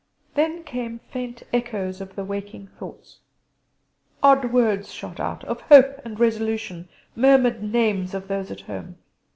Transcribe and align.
Then 0.33 0.63
came 0.63 0.97
faint 1.11 1.43
echoes 1.53 2.01
of 2.01 2.15
the 2.15 2.23
waking 2.25 2.69
thoughts 2.79 3.19
odd 4.23 4.51
words 4.51 4.91
shot 4.91 5.19
out, 5.19 5.43
of 5.43 5.61
hope 5.61 6.01
and 6.03 6.19
resolution; 6.19 6.89
murmured 7.15 7.61
names 7.61 8.15
of 8.15 8.27
those 8.27 8.49
at 8.49 8.61
home. 8.61 8.97